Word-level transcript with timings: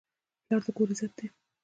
پلار 0.45 0.61
د 0.65 0.67
کور 0.77 0.87
عزت 0.93 1.11
دی. 1.17 1.27